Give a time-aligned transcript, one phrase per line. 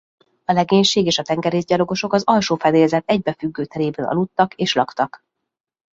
[0.45, 5.21] A legénység és a tengerészgyalogosok az alsó fedélzet egybefüggő terében aludtak és laktak.